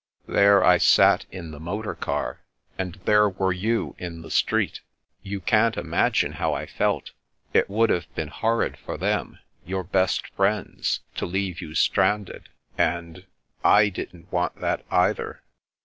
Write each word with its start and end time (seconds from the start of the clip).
There 0.27 0.63
I 0.63 0.79
sat 0.79 1.27
in 1.31 1.51
the 1.51 1.59
motor 1.59 1.93
car, 1.93 2.41
and 2.75 2.95
there 3.05 3.29
were 3.29 3.53
you 3.53 3.95
in 3.99 4.23
the 4.23 4.31
street. 4.31 4.81
You 5.21 5.39
can't 5.39 5.77
imagine 5.77 6.31
how 6.31 6.55
I 6.55 6.65
felt 6.65 7.11
It 7.53 7.69
would 7.69 7.91
have 7.91 8.07
been 8.15 8.29
horrid 8.29 8.77
for 8.79 8.97
them— 8.97 9.37
^your 9.69 9.87
best 9.87 10.25
friends— 10.29 11.01
^to 11.17 11.31
leave 11.31 11.61
you 11.61 11.75
stranded, 11.75 12.49
and— 12.79 13.27
I 13.79 13.89
didn't 13.89 14.31
want 14.31 14.55
that 14.55 14.83
either. 14.89 15.43